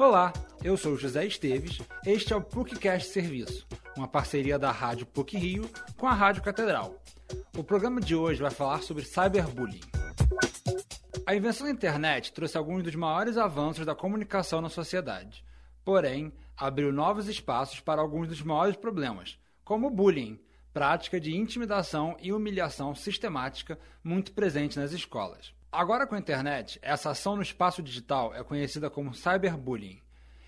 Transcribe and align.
Olá, 0.00 0.32
eu 0.62 0.76
sou 0.76 0.96
José 0.96 1.26
Esteves, 1.26 1.80
este 2.06 2.32
é 2.32 2.36
o 2.36 2.40
PUCcast 2.40 3.10
Serviço, 3.10 3.66
uma 3.96 4.06
parceria 4.06 4.56
da 4.56 4.70
Rádio 4.70 5.04
PUC 5.04 5.36
Rio 5.36 5.68
com 5.96 6.06
a 6.06 6.12
Rádio 6.12 6.40
Catedral. 6.40 7.02
O 7.56 7.64
programa 7.64 8.00
de 8.00 8.14
hoje 8.14 8.40
vai 8.40 8.52
falar 8.52 8.80
sobre 8.82 9.04
cyberbullying. 9.04 9.80
A 11.26 11.34
invenção 11.34 11.66
da 11.66 11.72
internet 11.72 12.32
trouxe 12.32 12.56
alguns 12.56 12.84
dos 12.84 12.94
maiores 12.94 13.36
avanços 13.36 13.84
da 13.84 13.92
comunicação 13.92 14.60
na 14.60 14.68
sociedade, 14.68 15.44
porém, 15.84 16.32
abriu 16.56 16.92
novos 16.92 17.26
espaços 17.26 17.80
para 17.80 18.00
alguns 18.00 18.28
dos 18.28 18.40
maiores 18.40 18.76
problemas, 18.76 19.36
como 19.64 19.88
o 19.88 19.90
bullying, 19.90 20.38
prática 20.72 21.18
de 21.18 21.36
intimidação 21.36 22.16
e 22.20 22.32
humilhação 22.32 22.94
sistemática 22.94 23.76
muito 24.04 24.30
presente 24.30 24.78
nas 24.78 24.92
escolas. 24.92 25.57
Agora 25.70 26.06
com 26.06 26.14
a 26.14 26.18
internet, 26.18 26.78
essa 26.80 27.10
ação 27.10 27.36
no 27.36 27.42
espaço 27.42 27.82
digital 27.82 28.34
é 28.34 28.42
conhecida 28.42 28.88
como 28.88 29.14
cyberbullying. 29.14 30.00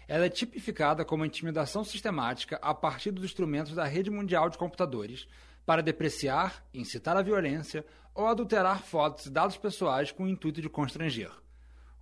Ela 0.08 0.24
é 0.24 0.30
tipificada 0.30 1.04
como 1.04 1.26
intimidação 1.26 1.84
sistemática 1.84 2.58
a 2.62 2.74
partir 2.74 3.10
dos 3.10 3.24
instrumentos 3.24 3.74
da 3.74 3.84
rede 3.84 4.08
mundial 4.08 4.48
de 4.48 4.56
computadores 4.56 5.28
para 5.66 5.82
depreciar, 5.82 6.64
incitar 6.72 7.18
a 7.18 7.22
violência 7.22 7.84
ou 8.14 8.26
adulterar 8.26 8.82
fotos 8.82 9.26
e 9.26 9.30
dados 9.30 9.58
pessoais 9.58 10.10
com 10.10 10.24
o 10.24 10.28
intuito 10.28 10.62
de 10.62 10.70
constranger. 10.70 11.30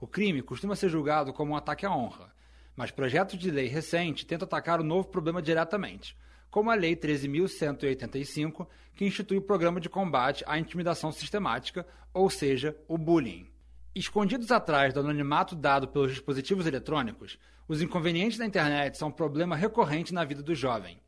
O 0.00 0.06
crime 0.06 0.40
costuma 0.40 0.76
ser 0.76 0.88
julgado 0.88 1.32
como 1.32 1.52
um 1.52 1.56
ataque 1.56 1.84
à 1.84 1.90
honra, 1.90 2.32
mas 2.76 2.92
projetos 2.92 3.36
de 3.36 3.50
lei 3.50 3.66
recente 3.66 4.24
tentam 4.24 4.46
atacar 4.46 4.80
o 4.80 4.84
novo 4.84 5.08
problema 5.08 5.42
diretamente, 5.42 6.16
como 6.50 6.70
a 6.70 6.74
Lei 6.74 6.96
13.185, 6.96 8.66
que 8.94 9.04
institui 9.04 9.36
o 9.36 9.42
Programa 9.42 9.80
de 9.80 9.88
Combate 9.88 10.44
à 10.46 10.58
Intimidação 10.58 11.12
Sistemática, 11.12 11.86
ou 12.12 12.28
seja, 12.30 12.76
o 12.88 12.96
bullying. 12.96 13.50
Escondidos 13.94 14.50
atrás 14.50 14.94
do 14.94 15.00
anonimato 15.00 15.54
dado 15.54 15.88
pelos 15.88 16.12
dispositivos 16.12 16.66
eletrônicos, 16.66 17.38
os 17.66 17.82
inconvenientes 17.82 18.38
da 18.38 18.46
internet 18.46 18.96
são 18.96 19.08
um 19.08 19.12
problema 19.12 19.56
recorrente 19.56 20.14
na 20.14 20.24
vida 20.24 20.42
do 20.42 20.54
jovem. 20.54 21.00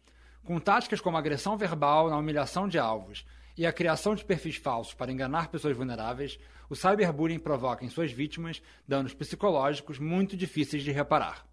Com 0.45 0.59
táticas 0.59 1.01
como 1.01 1.17
agressão 1.17 1.57
verbal 1.57 2.11
na 2.11 2.19
humilhação 2.19 2.69
de 2.69 2.79
alvos 2.79 3.25
e 3.57 3.67
a 3.67 3.73
criação 3.73 4.15
de 4.15 4.25
perfis 4.25 4.57
falsos 4.57 4.95
para 4.95 5.13
enganar 5.13 5.49
pessoas 5.49 5.77
vulneráveis, 5.77 6.39
o 6.69 6.77
cyberbullying 6.77 7.39
provoca 7.39 7.85
em 7.85 7.89
suas 7.89 8.13
vítimas 8.13 8.63
danos 8.87 9.15
psicológicos 9.15 9.99
muito 9.99 10.37
difíceis 10.37 10.83
de 10.83 10.93
reparar. 10.93 11.50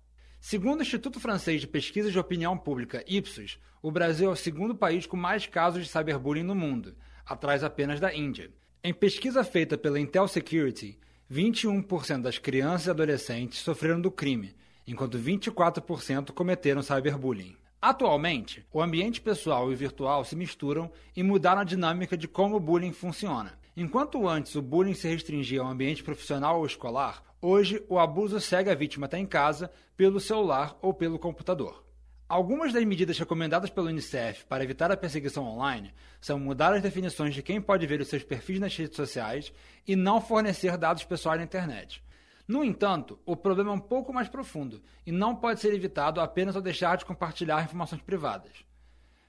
Segundo 0.50 0.80
o 0.80 0.82
Instituto 0.82 1.20
Francês 1.20 1.60
de 1.60 1.68
Pesquisa 1.68 2.10
de 2.10 2.18
Opinião 2.18 2.58
Pública, 2.58 3.04
Ipsos, 3.06 3.60
o 3.82 3.92
Brasil 3.92 4.30
é 4.30 4.32
o 4.32 4.36
segundo 4.38 4.74
país 4.74 5.06
com 5.06 5.18
mais 5.18 5.46
casos 5.46 5.84
de 5.84 5.92
cyberbullying 5.92 6.44
no 6.44 6.56
mundo, 6.56 6.96
atrás 7.26 7.66
apenas 7.66 8.00
da 8.00 8.16
Índia. 8.16 8.50
Em 8.82 8.94
pesquisa 8.94 9.44
feita 9.44 9.78
pela 9.78 10.00
Intel 10.00 10.26
Security, 10.26 10.98
21% 11.30 12.22
das 12.22 12.38
crianças 12.38 12.88
e 12.88 12.92
adolescentes 12.92 13.60
sofreram 13.60 14.00
do 14.00 14.10
crime, 14.10 14.56
enquanto 14.88 15.20
24% 15.20 16.32
cometeram 16.32 16.82
cyberbullying. 16.82 17.58
Atualmente, 17.80 18.66
o 18.74 18.82
ambiente 18.82 19.22
pessoal 19.22 19.72
e 19.72 19.76
virtual 19.76 20.26
se 20.26 20.36
misturam 20.36 20.92
e 21.16 21.22
mudaram 21.22 21.62
a 21.62 21.64
dinâmica 21.64 22.18
de 22.18 22.28
como 22.28 22.56
o 22.56 22.60
bullying 22.60 22.92
funciona. 22.92 23.58
Enquanto 23.76 24.28
antes 24.28 24.56
o 24.56 24.64
bullying 24.64 24.96
se 24.96 25.08
restringia 25.08 25.62
ao 25.62 25.68
ambiente 25.68 26.04
profissional 26.04 26.58
ou 26.58 26.66
escolar, 26.66 27.24
hoje 27.40 27.84
o 27.88 28.00
abuso 28.00 28.42
segue 28.42 28.72
a 28.72 28.76
vítima 28.76 29.06
até 29.06 29.20
em 29.20 29.28
casa, 29.28 29.72
pelo 29.96 30.20
celular 30.20 30.76
ou 30.82 30.92
pelo 30.92 31.20
computador. 31.20 31.86
Algumas 32.28 32.74
das 32.74 32.84
medidas 32.84 33.20
recomendadas 33.20 33.70
pelo 33.70 33.88
Unicef 33.88 34.44
para 34.48 34.64
evitar 34.64 34.92
a 34.92 34.98
perseguição 34.98 35.46
online 35.46 35.94
são 36.20 36.40
mudar 36.40 36.74
as 36.74 36.82
definições 36.82 37.36
de 37.36 37.44
quem 37.44 37.62
pode 37.62 37.86
ver 37.86 38.02
os 38.02 38.08
seus 38.08 38.24
perfis 38.24 38.60
nas 38.60 38.76
redes 38.76 38.96
sociais 38.96 39.54
e 39.88 39.96
não 39.96 40.20
fornecer 40.20 40.76
dados 40.78 41.04
pessoais 41.04 41.40
na 41.40 41.46
internet. 41.46 42.04
No 42.48 42.64
entanto, 42.64 43.20
o 43.26 43.36
problema 43.36 43.72
é 43.72 43.74
um 43.74 43.80
pouco 43.80 44.14
mais 44.14 44.30
profundo 44.30 44.82
e 45.06 45.12
não 45.12 45.36
pode 45.36 45.60
ser 45.60 45.74
evitado 45.74 46.22
apenas 46.22 46.56
ao 46.56 46.62
deixar 46.62 46.96
de 46.96 47.04
compartilhar 47.04 47.62
informações 47.62 48.02
privadas. 48.02 48.66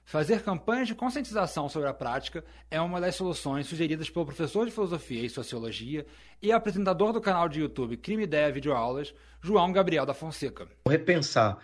Fazer 0.05 0.41
campanhas 0.41 0.87
de 0.87 0.95
conscientização 0.95 1.67
sobre 1.67 1.89
a 1.89 1.93
prática 1.93 2.43
é 2.71 2.79
uma 2.79 3.01
das 3.01 3.15
soluções 3.15 3.67
sugeridas 3.67 4.09
pelo 4.09 4.25
professor 4.25 4.65
de 4.65 4.71
filosofia 4.71 5.23
e 5.25 5.29
sociologia 5.29 6.05
e 6.41 6.51
apresentador 6.51 7.11
do 7.11 7.19
canal 7.19 7.49
de 7.49 7.59
YouTube 7.59 7.97
Crime 7.97 8.23
Ideia 8.23 8.51
Videoaulas, 8.51 9.13
João 9.41 9.71
Gabriel 9.73 10.05
da 10.05 10.13
Fonseca. 10.13 10.67
Repensar 10.87 11.59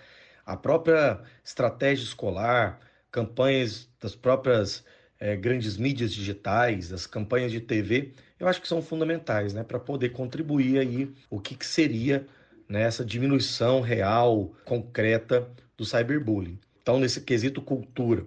a 0.45 0.57
própria 0.57 1.23
estratégia 1.43 2.03
escolar, 2.03 2.79
campanhas 3.09 3.89
das 3.99 4.15
próprias 4.15 4.83
é, 5.19 5.35
grandes 5.35 5.77
mídias 5.77 6.13
digitais, 6.13 6.91
as 6.91 7.07
campanhas 7.07 7.51
de 7.51 7.59
TV, 7.59 8.13
eu 8.39 8.47
acho 8.47 8.61
que 8.61 8.67
são 8.67 8.81
fundamentais, 8.81 9.53
né, 9.53 9.63
para 9.63 9.79
poder 9.79 10.09
contribuir 10.09 10.79
aí 10.79 11.11
o 11.29 11.39
que, 11.39 11.55
que 11.55 11.65
seria 11.65 12.27
né, 12.67 12.89
diminuição 13.05 13.81
real, 13.81 14.53
concreta 14.65 15.49
do 15.77 15.85
cyberbullying. 15.85 16.59
Então, 16.81 16.99
nesse 16.99 17.21
quesito 17.21 17.61
cultura 17.61 18.25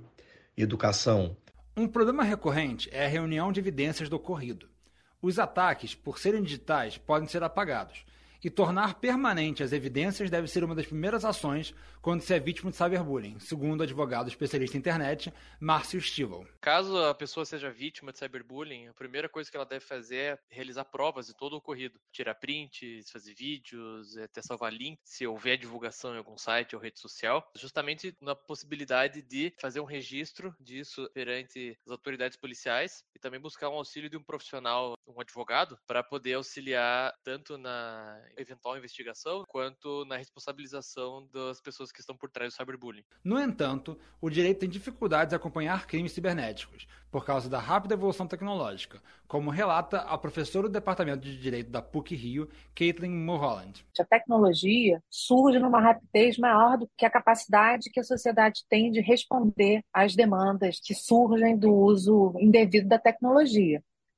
e 0.57 0.63
educação. 0.63 1.37
Um 1.77 1.87
problema 1.87 2.25
recorrente 2.25 2.89
é 2.93 3.05
a 3.05 3.09
reunião 3.09 3.53
de 3.53 3.61
evidências 3.61 4.09
do 4.09 4.17
ocorrido. 4.17 4.69
Os 5.21 5.39
ataques, 5.39 5.95
por 5.95 6.19
serem 6.19 6.43
digitais, 6.43 6.97
podem 6.97 7.29
ser 7.29 7.43
apagados, 7.43 8.05
e 8.43 8.51
tornar 8.51 8.95
permanente 8.95 9.63
as 9.63 9.73
evidências 9.73 10.31
deve 10.31 10.49
ser 10.49 10.65
uma 10.65 10.75
das 10.75 10.87
primeiras 10.87 11.25
ações 11.25 11.75
quando 12.01 12.21
se 12.23 12.33
é 12.33 12.39
vítima 12.39 12.71
de 12.71 12.77
cyberbullying, 12.77 13.39
segundo 13.41 13.81
o 13.81 13.83
advogado 13.83 14.29
especialista 14.29 14.77
em 14.77 14.81
internet, 14.81 15.33
Márcio 15.61 16.01
Stival. 16.01 16.47
Caso 16.61 16.97
a 16.99 17.15
pessoa 17.15 17.45
seja 17.45 17.71
vítima 17.71 18.13
de 18.13 18.19
cyberbullying, 18.19 18.89
a 18.89 18.95
primeira 18.95 19.29
coisa 19.29 19.51
que 19.51 19.57
ela 19.57 19.67
deve 19.67 19.85
fazer 19.85 20.17
é 20.17 20.39
realizar 20.49 20.85
provas 20.85 21.27
de 21.27 21.35
todo 21.35 21.55
o 21.55 21.57
ocorrido. 21.57 21.99
Tirar 22.13 22.35
prints, 22.35 23.11
fazer 23.11 23.35
vídeos, 23.35 24.17
até 24.17 24.41
salvar 24.41 24.73
link, 24.73 24.99
se 25.05 25.27
houver 25.27 25.57
divulgação 25.59 26.15
em 26.15 26.19
algum 26.19 26.39
site 26.39 26.75
ou 26.75 26.83
rede 26.83 27.01
social, 27.01 27.51
justamente 27.57 28.17
na 28.21 28.35
possibilidade 28.35 29.23
de 29.23 29.53
fazer 29.61 29.81
um 29.81 29.85
registro 29.85 30.55
disso 30.61 31.11
perante 31.13 31.77
as 31.85 31.91
autoridades 31.91 32.37
policiais 32.37 33.05
e 33.19 33.21
também 33.21 33.41
buscar 33.41 33.69
um 33.69 33.75
auxílio 33.75 34.09
de 34.09 34.17
um 34.17 34.23
profissional, 34.23 34.95
um 35.07 35.21
advogado, 35.21 35.77
para 35.87 36.03
poder 36.03 36.35
auxiliar 36.35 37.13
tanto 37.25 37.59
na 37.59 38.21
eventual 38.37 38.79
investigação, 38.79 39.45
quanto 39.49 40.05
na 40.07 40.17
responsabilização 40.17 41.29
das 41.33 41.61
pessoas 41.61 41.91
que 41.91 42.01
estão 42.01 42.17
por 42.17 42.31
trás 42.31 42.53
do 42.53 42.57
cyberbullying. 42.57 43.05
No 43.25 43.41
entanto, 43.41 43.99
o 44.21 44.31
direito 44.31 44.61
tem 44.61 44.69
dificuldades 44.69 45.33
em 45.33 45.37
acompanhar 45.37 45.87
crimes 45.87 46.13
cibernéticos, 46.13 46.87
por 47.11 47.25
causa 47.25 47.49
da 47.49 47.59
rápida 47.59 47.95
evolução 47.95 48.27
tecnológica, 48.27 49.03
como 49.27 49.51
relata 49.51 49.99
a 49.99 50.17
professora 50.17 50.69
do 50.69 50.73
Departamento 50.73 51.21
de 51.21 51.37
Direito 51.39 51.71
da 51.71 51.83
PUC-Rio, 51.83 52.49
Caitlin 52.75 53.11
Mulholland. 53.11 53.85
A 53.99 54.05
tecnologia 54.05 55.03
surge 55.11 55.59
numa 55.59 55.81
rapidez 55.81 56.39
maior 56.39 56.79
do 56.79 56.89
que 56.97 57.05
a 57.05 57.11
capacidade 57.11 57.91
que 57.91 58.01
a 58.01 58.05
sociedade 58.05 58.65
tem 58.69 58.91
de 58.91 59.01
responder 59.01 59.81
às 59.93 60.15
demandas 60.15 60.79
que 60.81 60.95
surgem 60.95 61.57
do 61.59 61.75
uso 61.75 62.33
indevido 62.39 62.89
da 62.89 62.99
tecnologia. 62.99 63.08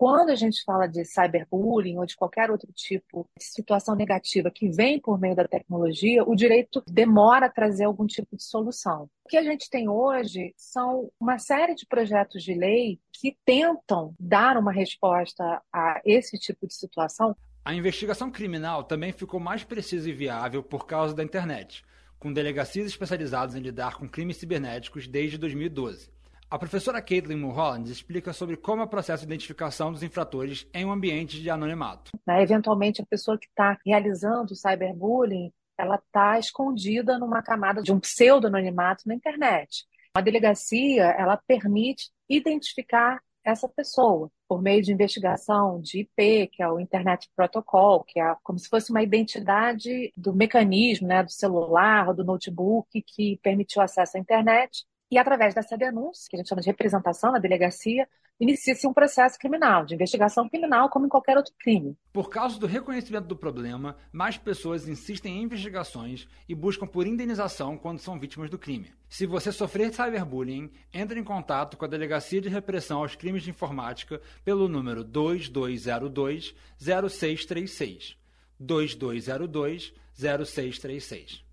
Quando 0.01 0.31
a 0.31 0.35
gente 0.35 0.65
fala 0.65 0.87
de 0.87 1.05
cyberbullying 1.05 1.99
ou 1.99 2.07
de 2.07 2.17
qualquer 2.17 2.51
outro 2.51 2.73
tipo 2.73 3.29
de 3.39 3.45
situação 3.45 3.95
negativa 3.95 4.51
que 4.51 4.71
vem 4.71 4.99
por 4.99 5.21
meio 5.21 5.37
da 5.37 5.47
tecnologia, 5.47 6.25
o 6.25 6.35
direito 6.35 6.83
demora 6.87 7.45
a 7.45 7.51
trazer 7.51 7.85
algum 7.85 8.07
tipo 8.07 8.35
de 8.35 8.43
solução. 8.43 9.11
O 9.27 9.29
que 9.29 9.37
a 9.37 9.43
gente 9.43 9.69
tem 9.69 9.91
hoje 9.91 10.55
são 10.57 11.11
uma 11.21 11.39
série 11.39 11.75
de 11.75 11.85
projetos 11.85 12.43
de 12.43 12.55
lei 12.55 12.99
que 13.13 13.37
tentam 13.45 14.15
dar 14.19 14.57
uma 14.57 14.73
resposta 14.73 15.61
a 15.71 16.01
esse 16.03 16.39
tipo 16.39 16.67
de 16.67 16.73
situação. 16.73 17.37
A 17.63 17.75
investigação 17.75 18.31
criminal 18.31 18.85
também 18.85 19.13
ficou 19.13 19.39
mais 19.39 19.65
precisa 19.65 20.09
e 20.09 20.15
viável 20.15 20.63
por 20.63 20.87
causa 20.87 21.15
da 21.15 21.23
internet, 21.23 21.85
com 22.19 22.33
delegacias 22.33 22.87
especializadas 22.87 23.55
em 23.55 23.61
lidar 23.61 23.99
com 23.99 24.09
crimes 24.09 24.39
cibernéticos 24.39 25.07
desde 25.07 25.37
2012. 25.37 26.11
A 26.51 26.59
professora 26.59 27.01
Caitlin 27.01 27.37
Mulholland 27.37 27.89
explica 27.93 28.33
sobre 28.33 28.57
como 28.57 28.83
é 28.83 28.85
o 28.85 28.89
processo 28.89 29.25
de 29.25 29.33
identificação 29.33 29.93
dos 29.93 30.03
infratores 30.03 30.67
em 30.75 30.85
um 30.85 30.91
ambiente 30.91 31.41
de 31.41 31.49
anonimato. 31.49 32.11
Né, 32.27 32.43
eventualmente, 32.43 33.01
a 33.01 33.07
pessoa 33.07 33.39
que 33.39 33.47
está 33.47 33.79
realizando 33.87 34.53
o 34.53 34.57
cyberbullying, 34.57 35.53
ela 35.79 35.95
está 35.95 36.41
escondida 36.41 37.21
numa 37.21 37.41
camada 37.41 37.81
de 37.81 37.93
um 37.93 38.01
pseudo-anonimato 38.01 39.05
na 39.07 39.15
internet. 39.15 39.87
A 40.13 40.21
delegacia, 40.21 41.05
ela 41.17 41.37
permite 41.37 42.11
identificar 42.29 43.21
essa 43.45 43.69
pessoa 43.69 44.29
por 44.49 44.61
meio 44.61 44.83
de 44.83 44.93
investigação 44.93 45.81
de 45.81 46.01
IP, 46.01 46.49
que 46.49 46.65
é 46.65 46.69
o 46.69 46.81
Internet 46.81 47.31
Protocol, 47.37 48.03
que 48.03 48.19
é 48.19 48.35
como 48.43 48.59
se 48.59 48.69
fosse 48.69 48.91
uma 48.91 49.05
identidade 49.05 50.13
do 50.17 50.35
mecanismo, 50.35 51.07
né, 51.07 51.23
do 51.23 51.31
celular, 51.31 52.13
do 52.13 52.25
notebook 52.25 52.89
que 53.07 53.39
permitiu 53.41 53.81
acesso 53.81 54.17
à 54.17 54.21
internet 54.21 54.85
e 55.11 55.19
através 55.19 55.55
dessa 55.55 55.77
denúncia, 55.77 56.29
que 56.31 56.37
a 56.37 56.39
gente 56.39 56.49
chama 56.49 56.61
de 56.61 56.69
representação 56.69 57.33
na 57.33 57.39
delegacia, 57.39 58.07
inicia-se 58.39 58.87
um 58.87 58.93
processo 58.93 59.39
criminal, 59.39 59.85
de 59.85 59.95
investigação 59.95 60.49
criminal, 60.49 60.89
como 60.89 61.07
em 61.07 61.09
qualquer 61.09 61.37
outro 61.37 61.53
crime. 61.59 61.97
Por 62.13 62.31
causa 62.31 62.59
do 62.59 62.67
reconhecimento 62.67 63.27
do 63.27 63.37
problema, 63.37 63.97
mais 64.13 64.39
pessoas 64.39 64.89
insistem 64.89 65.39
em 65.39 65.43
investigações 65.43 66.29
e 66.49 66.55
buscam 66.55 66.87
por 66.87 67.07
indenização 67.07 67.77
quando 67.77 67.99
são 67.99 68.19
vítimas 68.19 68.49
do 68.49 68.59
crime. 68.59 68.93
Se 69.09 69.27
você 69.27 69.51
sofrer 69.51 69.93
cyberbullying, 69.93 70.71
entre 70.95 71.19
em 71.19 71.25
contato 71.25 71.77
com 71.77 71.85
a 71.85 71.89
Delegacia 71.89 72.41
de 72.41 72.49
Repressão 72.49 73.01
aos 73.01 73.17
Crimes 73.17 73.43
de 73.43 73.51
Informática 73.51 74.21
pelo 74.45 74.69
número 74.69 75.03
2202 75.03 76.55
0636. 76.79 78.17
2202 78.59 79.93
0636. 80.15 81.50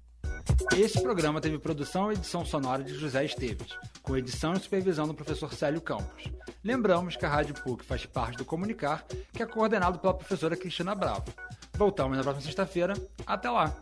Esse 0.76 1.02
programa 1.02 1.42
teve 1.42 1.58
produção 1.58 2.12
e 2.12 2.16
edição 2.16 2.46
sonora 2.46 2.84
de 2.84 2.94
José 2.94 3.26
Esteves, 3.26 3.76
com 4.02 4.16
edição 4.16 4.54
e 4.54 4.60
supervisão 4.60 5.08
do 5.08 5.14
professor 5.14 5.54
Célio 5.54 5.82
Campos. 5.82 6.26
Lembramos 6.64 7.16
que 7.16 7.26
a 7.26 7.30
Rádio 7.30 7.56
PUC 7.56 7.84
faz 7.84 8.06
parte 8.06 8.38
do 8.38 8.46
Comunicar, 8.46 9.06
que 9.34 9.42
é 9.42 9.46
coordenado 9.46 10.00
pela 10.00 10.14
professora 10.14 10.56
Cristina 10.56 10.94
Bravo. 10.94 11.26
Voltamos 11.74 12.18
na 12.18 12.24
próxima 12.24 12.46
sexta-feira. 12.46 12.94
Até 13.26 13.50
lá! 13.50 13.76